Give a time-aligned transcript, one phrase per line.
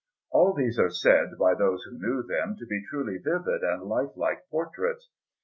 [0.31, 4.49] All these are said, by those who knew them, to be truly vivid and lifelike
[4.49, 5.11] portraits.